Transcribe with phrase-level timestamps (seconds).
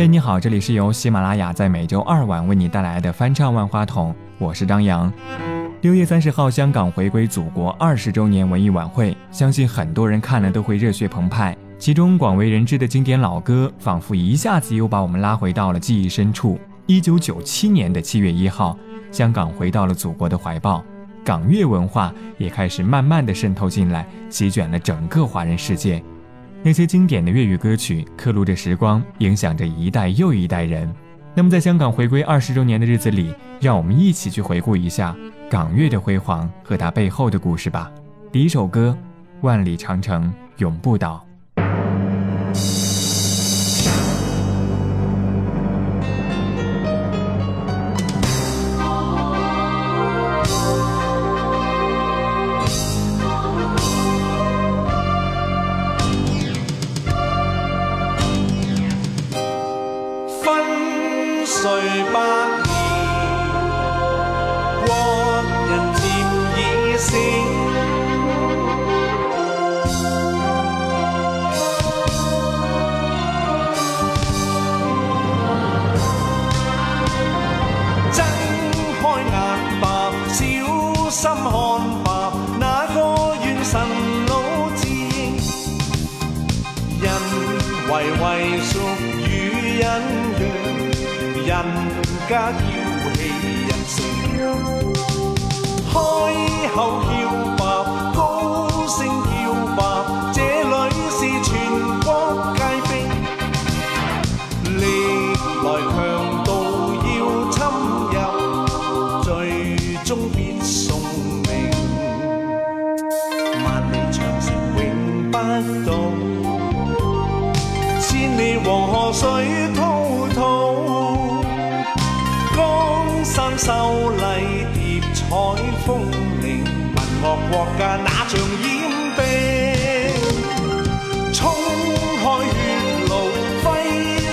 [0.00, 5.12] 嘿，你好，这里是由喜马拉雅在每周二晚为你带来的翻唱万花筒，我是张扬。
[5.82, 11.54] 六月三十号，香港回归祖国二十周年文艺晚会，相信很多人看了都会热血澎湃。
[11.78, 16.58] 其中广为人知的经典老歌，仿佛一下子又把我们拉回到了记忆深处。
[16.86, 18.78] 一九九七年的七月一号，
[19.12, 20.82] 香港回到了祖国的怀抱，
[21.22, 26.02] 港乐文化也开始慢慢的渗透进来，席卷了整个华人世界。
[26.62, 30.92] 那些经典的粤语歌曲刻录着时光，影响着一代又一代人。
[31.34, 35.16] 那么，在香港回归二十周年的日子里，让我们一起去回顾一下
[35.48, 37.90] 港乐的辉煌和它背后的故事吧。
[38.30, 38.94] 第一首歌，
[39.46, 41.24] 《万里长城永不倒》。
[91.62, 92.54] 人家要
[93.12, 93.18] 气
[93.68, 93.96] 人声，
[95.92, 95.92] 开
[96.74, 97.12] 口叫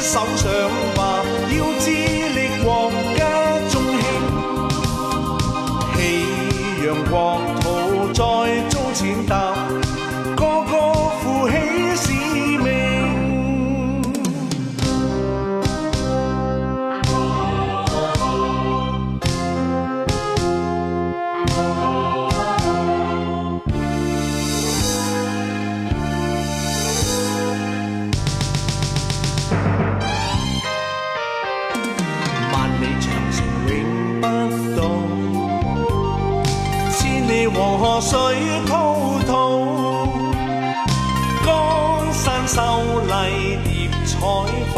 [0.08, 0.48] 手上
[0.96, 3.20] 吧，要致力国家
[3.70, 4.00] 中兴，
[5.98, 6.00] 喜
[6.86, 7.57] 阳光。
[37.50, 38.18] 黄河水
[38.68, 38.74] 滔
[39.26, 39.32] 滔，
[41.46, 42.62] 江山秀
[43.08, 44.16] 丽，叠彩
[44.74, 44.76] 峰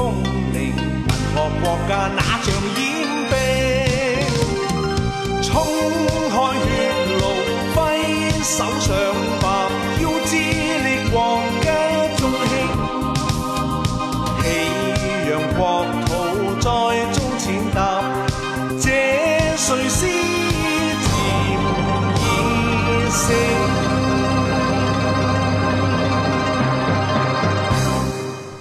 [0.54, 2.80] 岭，文学国家那像染
[3.30, 3.34] 病？
[5.42, 5.48] 冲
[6.30, 6.68] 开血
[7.20, 7.24] 路，
[7.74, 7.78] 挥
[8.44, 8.88] 手上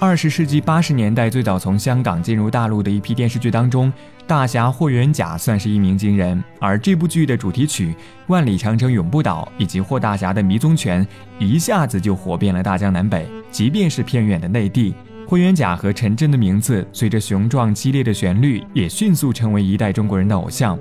[0.01, 3.91] 二十世纪八十年代，最早从香港进入大陆的一批电视剧当中，
[4.25, 6.41] 大侠霍元甲算是一鸣惊人。
[6.57, 7.89] 而这部剧的主题曲
[8.27, 11.05] 《万里长城永不倒》以及霍大侠的迷踪拳，
[11.37, 13.27] 一下子就火遍了大江南北。
[13.51, 14.95] 即便是偏远的内地，
[15.27, 20.79] 霍元甲和陈真的名字，随着雄壮激烈的旋律，也迅速成为一代中国人的偶像。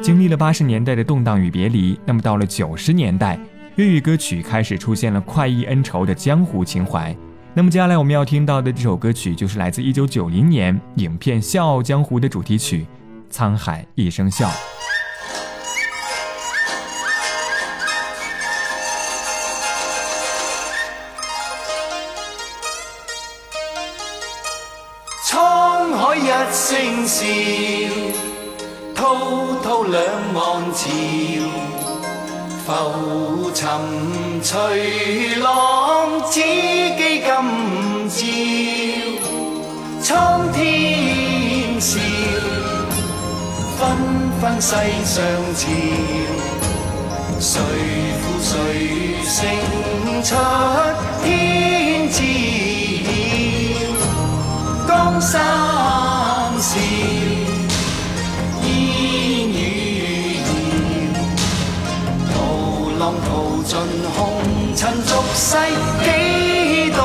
[0.00, 3.38] 经历了八十年代的动荡与别离，那么到了九十年代，
[3.76, 7.14] 粤语歌曲开始出现了快意恩仇的江湖情怀。
[7.56, 12.84] 那么接下来我们要听到的这首歌曲，就是来自一九九零年影片《笑傲江湖》的主题曲
[13.34, 14.48] 《沧海一声笑》。
[25.24, 27.24] 沧海一声笑，
[28.96, 30.02] 滔滔两
[30.34, 30.90] 岸潮。
[32.66, 33.68] 浮沉
[34.42, 36.40] 随浪，只
[44.60, 44.70] 世
[45.04, 45.22] 上
[45.56, 45.62] 潮，
[47.40, 47.60] 谁
[48.20, 48.52] 负谁
[49.24, 49.34] 胜
[50.22, 50.28] 出
[51.22, 51.24] 天
[52.10, 52.16] 知
[53.04, 53.06] 晓，
[54.86, 55.32] 江山
[56.58, 56.78] 笑，
[58.62, 58.68] 烟
[59.48, 59.58] 雨
[60.38, 60.46] 遥，
[62.32, 62.34] 涛
[62.98, 63.28] 浪淘
[63.64, 63.72] 尽
[64.14, 64.16] 红
[64.76, 65.48] 尘俗世
[66.04, 66.98] 几多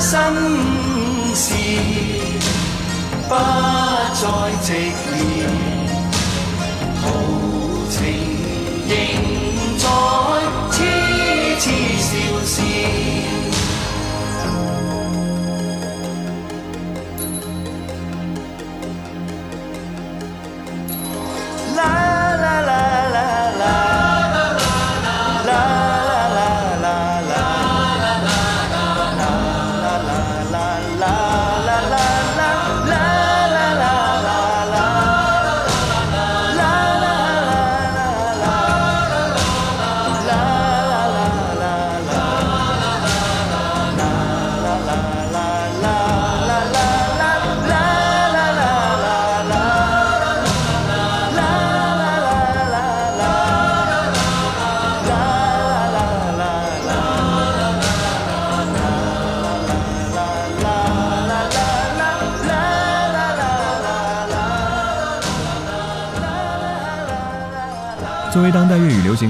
[0.00, 0.18] 心
[1.34, 1.54] 事，
[3.28, 3.34] 不
[4.14, 4.22] 再
[4.62, 4.66] 寂
[5.10, 5.16] 寥，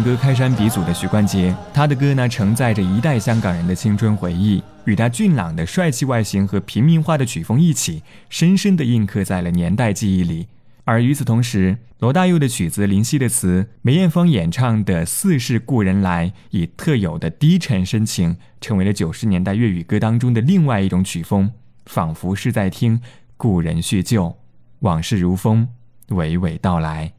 [0.08, 10.46] 歌开山鼻祖的许冠杰，他的歌呢承载着一代香港人的青春回忆，与他俊朗的帅气外形和平民化的曲风一起，深深地印刻在了年代记忆里。
[10.84, 21.50] 而与此同时，罗大佑的曲子、林夕的词、梅艳芳演唱的《似是故人来》，以特有的低沉深情，成为了九十年代粤语歌当中的另外一种曲风，
[21.84, 22.98] 仿佛是在听
[23.36, 24.34] 故人叙旧，
[24.78, 25.68] 往事如风，
[26.08, 27.12] 娓娓道来。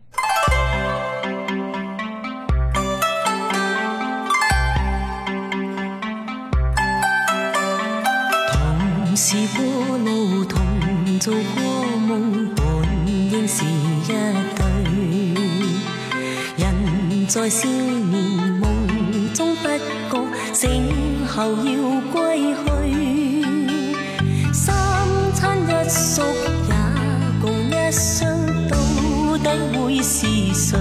[9.31, 9.63] 是过
[9.99, 10.59] 路，同
[11.19, 11.61] 做过
[11.99, 12.63] 梦，本
[13.07, 14.65] 应是一对。
[16.57, 18.11] 人在少年
[18.59, 19.67] 梦中不
[20.09, 23.45] 觉醒后要归去，
[24.51, 24.75] 三
[25.35, 26.23] 餐一宿
[26.67, 26.73] 也
[27.39, 28.35] 共一雙，
[28.67, 28.75] 到
[29.43, 29.47] 底
[29.77, 30.75] 會是誰？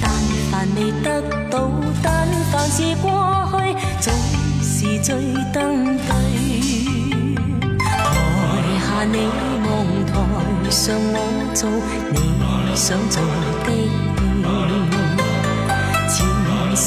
[0.00, 0.10] 但
[0.50, 1.70] 凡未得到，
[2.02, 4.12] 但凡是過去，總
[4.60, 5.14] 是最
[5.52, 6.27] 登对。
[9.06, 9.16] 你
[9.64, 9.66] 望，
[10.06, 10.10] 台
[10.70, 11.16] 上我
[11.54, 11.68] 做
[12.12, 12.16] 你
[12.74, 13.16] 想做
[13.64, 14.48] 的戏。
[16.08, 16.16] 前
[16.76, 16.86] 是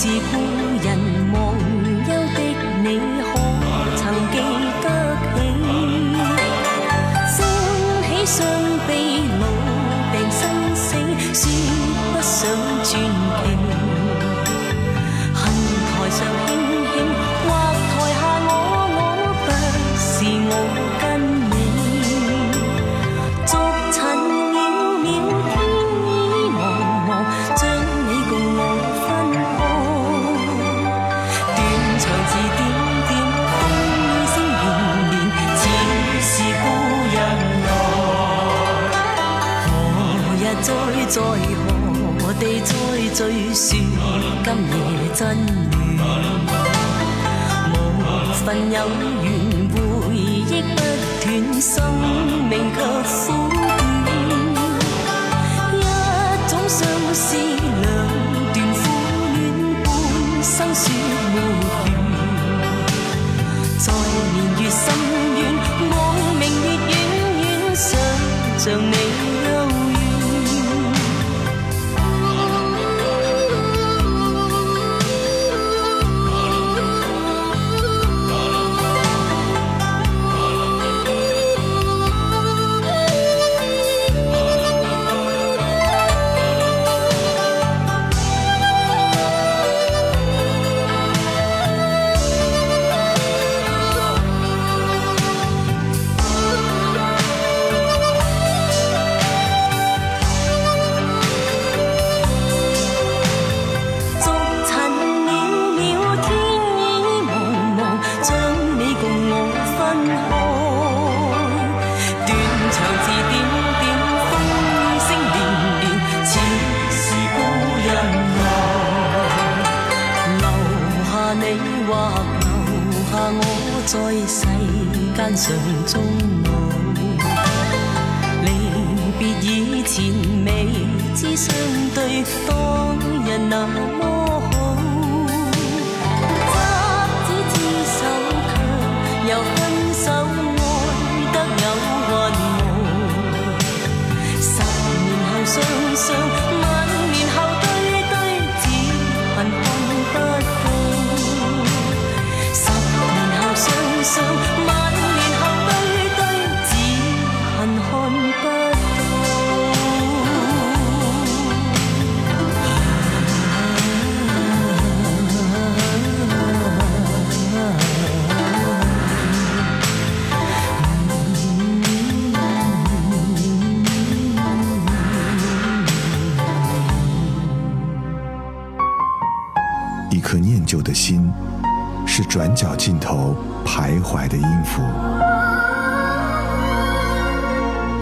[183.66, 184.82] 徘徊的音符；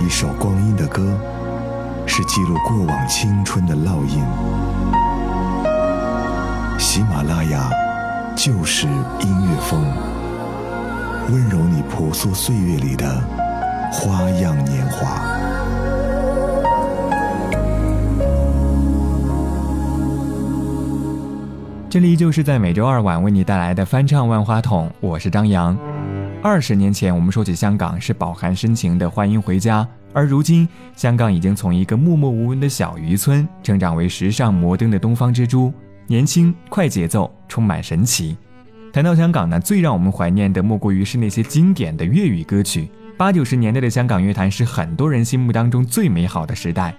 [0.03, 1.17] 一首光阴的歌，
[2.05, 4.23] 是记录过往青春的烙印。
[6.77, 7.69] 喜马拉雅
[8.35, 9.85] 就是音乐风，
[11.29, 13.05] 温柔你婆娑岁月里的
[13.91, 15.38] 花样年华。
[21.89, 25.75] 这里就是在每周二晚为你带来的翻唱万花筒，我是张扬。
[26.39, 35.73] 二十年前，我们说起香港是饱含深情的《欢迎回家》，而如今，香港已经从一个默默无闻的小渔村，成长为时尚摩登的东方之珠，
[36.05, 38.37] 年轻、快节奏，充满神奇。
[38.93, 42.87] 谈到香港呢，最让我们怀念的莫过于是那些经典的粤语歌曲。
[43.17, 46.93] 八九十年代的香港乐坛是很多人心目当中最美好的时代，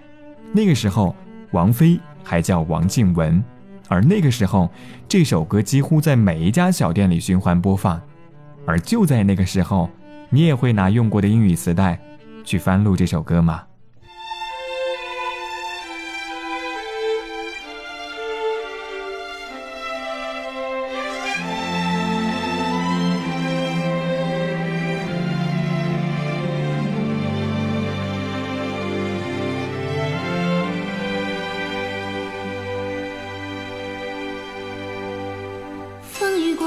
[0.53, 1.15] 那个时候，
[1.53, 3.41] 王菲还叫王靖雯。
[3.91, 4.71] 而那个时候，
[5.09, 8.01] 这首歌几乎在每一家小店里循环播放。
[8.65, 9.91] 而就在那个时候，
[10.29, 12.01] 你也会拿用过的英语磁带
[12.45, 13.65] 去翻录这首歌吗？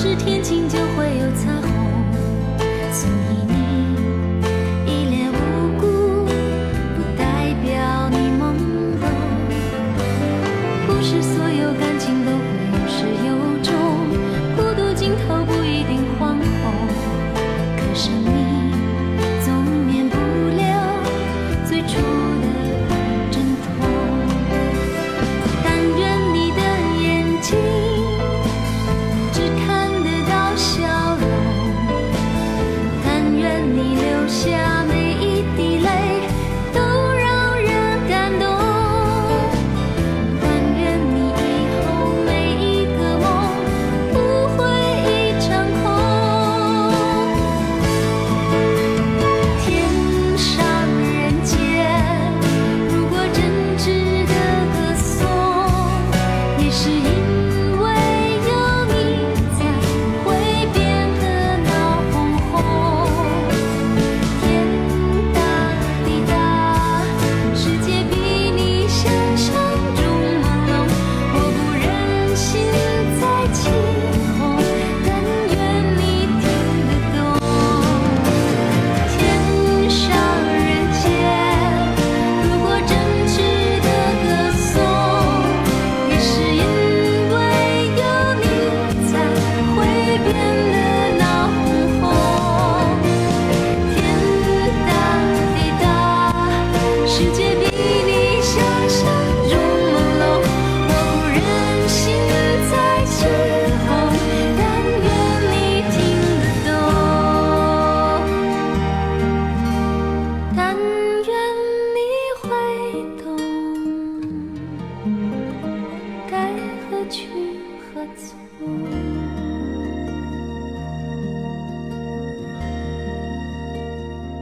[0.00, 1.67] 是天晴就会有彩虹。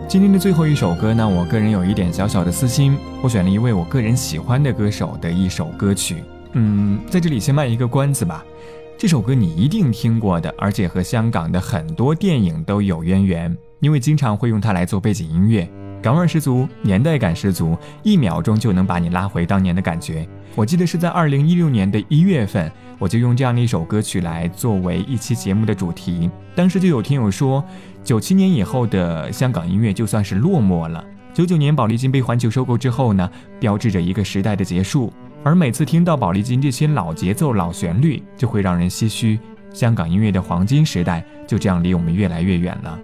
[0.08, 6.22] 今天的最后一首歌呢，我个人有一点小小的私心，我选了一位我个人喜欢的歌手的一首歌曲。
[6.52, 8.44] 嗯，在这里先卖一个关子吧。
[8.96, 15.68] 这首歌你一定听过的，而且和香港的很多电影都有渊源，因为经常会用它来做背景音乐，
[16.02, 20.26] 港味十足，年代感十足，一秒钟就能把你拉回当年的感觉。
[20.54, 26.30] 我记得是在二零一六年的一月份，我就用这样的一首歌曲来作为一期节目的主题。
[26.54, 27.64] 当时就有听友说，
[28.04, 31.04] 九七年以后的香港音乐就算是落寞了。
[31.35, 33.28] 九九年宝丽金被环球收购之后呢，
[33.59, 35.12] 标志着一个时代的结束。
[35.42, 39.38] 而每次听到宝丽金这些老节奏、老旋律，就会让人唏嘘，
[39.72, 42.98] 香港音乐的黄金时代就这样离我们越来越远了。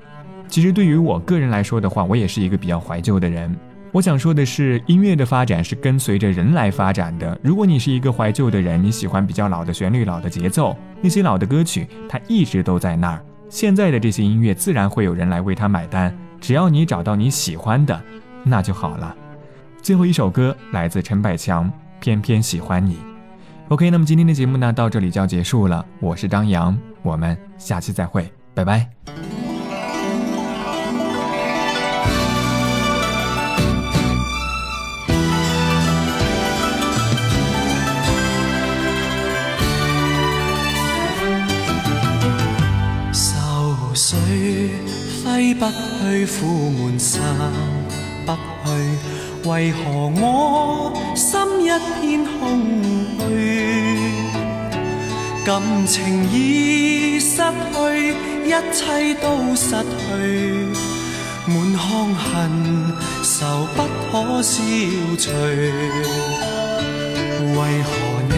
[0.52, 3.56] 其实对于我个人来说的话，我也是一个比较怀旧的人。
[3.90, 7.40] 我想说的是，音乐的发展是跟随着人来发展的。
[7.42, 13.24] 如果你是一个怀旧的人，你喜欢比较老的旋律、老的节奏，那些老的歌曲，它一直都在那儿。
[13.48, 16.14] 现在的这些音乐，自然会有人来为它买单。
[16.38, 17.98] 只要你找到你喜欢的，
[18.44, 19.16] 那就好了。
[19.80, 21.72] 最后一首歌来自陈百强。
[21.98, 22.98] 偏偏喜欢你。
[23.68, 25.86] OK，那么今天的节目呢，到这里就要结束了。
[25.98, 29.41] 我是张扬，我们下期再会，拜拜。
[45.62, 47.22] 不去，苦闷散
[48.26, 48.38] 不去。
[49.48, 51.68] 为何我心一
[52.00, 52.34] 片空
[53.20, 53.30] 虚？
[55.44, 57.78] 感情已失去，
[58.44, 60.66] 一切都失去，
[61.46, 62.20] 满腔恨
[63.22, 63.78] 愁不
[64.10, 64.60] 可消
[65.16, 65.30] 除。
[67.54, 67.88] 为何
[68.30, 68.34] 你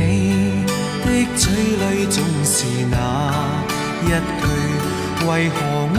[1.06, 1.08] 的
[1.38, 2.94] 嘴里总是那
[4.02, 4.12] 一句？
[5.26, 5.56] 为何
[5.96, 5.98] 我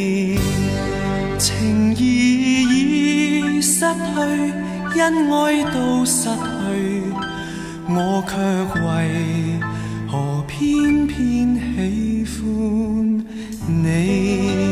[3.95, 6.29] 去，恩爱都失去，
[7.87, 8.31] 我却
[8.81, 9.59] 为
[10.09, 10.11] 何
[10.47, 12.43] 偏偏喜欢
[13.67, 14.70] 你？